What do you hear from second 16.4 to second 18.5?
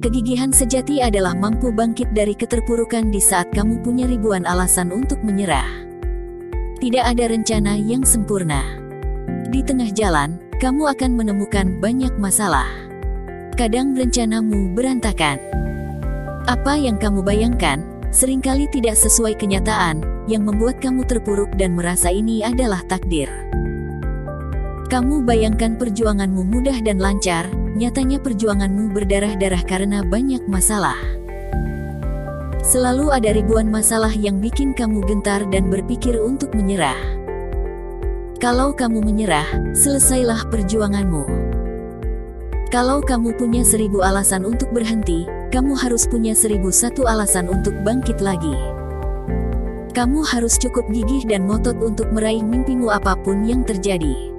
Apa yang kamu bayangkan sering